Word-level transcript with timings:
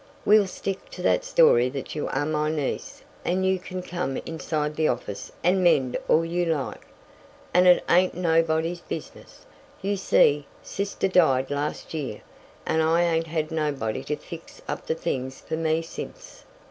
We'll 0.25 0.47
stick 0.47 0.89
to 0.89 1.03
the 1.03 1.19
story 1.21 1.69
that 1.69 1.93
you 1.93 2.07
are 2.07 2.25
my 2.25 2.49
niece, 2.49 3.03
and 3.23 3.45
you 3.45 3.59
kin 3.59 3.83
come 3.83 4.17
inside 4.25 4.75
the 4.75 4.87
office 4.87 5.31
and 5.43 5.63
mend 5.63 5.95
all 6.07 6.25
you 6.25 6.43
like, 6.43 6.87
and 7.53 7.67
it 7.67 7.83
ain't 7.87 8.15
nobody's 8.15 8.79
business. 8.81 9.45
You 9.79 9.95
see, 9.95 10.47
sister 10.63 11.07
died 11.07 11.51
last 11.51 11.93
year, 11.93 12.21
and 12.65 12.81
I 12.81 13.03
ain't 13.03 13.27
had 13.27 13.51
nobody 13.51 14.03
to 14.05 14.15
fix 14.15 14.59
up 14.67 14.87
the 14.87 14.95
things 14.95 15.39
for 15.41 15.55
me 15.55 15.83
since." 15.83 16.45